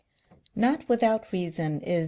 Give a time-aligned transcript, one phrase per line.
[0.55, 1.99] Not without reason is M.